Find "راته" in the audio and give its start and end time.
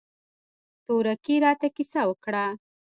1.45-1.67